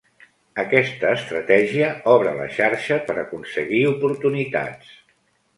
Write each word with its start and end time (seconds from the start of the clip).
Aquesta 0.61 1.11
estratègia 1.17 1.89
obre 2.15 2.33
la 2.39 2.47
xarxa 2.57 2.97
per 3.11 3.19
aconseguir 3.27 3.83
oportunitats. 3.93 4.99